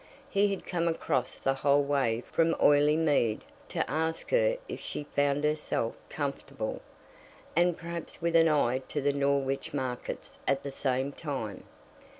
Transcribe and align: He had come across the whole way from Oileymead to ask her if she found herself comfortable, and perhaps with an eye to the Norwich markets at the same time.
He 0.31 0.47
had 0.49 0.65
come 0.65 0.87
across 0.87 1.37
the 1.37 1.53
whole 1.53 1.83
way 1.83 2.23
from 2.31 2.55
Oileymead 2.55 3.41
to 3.69 3.87
ask 3.87 4.31
her 4.31 4.57
if 4.67 4.79
she 4.79 5.03
found 5.15 5.43
herself 5.43 5.93
comfortable, 6.09 6.81
and 7.55 7.77
perhaps 7.77 8.19
with 8.19 8.35
an 8.35 8.49
eye 8.49 8.79
to 8.87 8.99
the 8.99 9.13
Norwich 9.13 9.75
markets 9.75 10.39
at 10.47 10.63
the 10.63 10.71
same 10.71 11.11
time. 11.11 11.65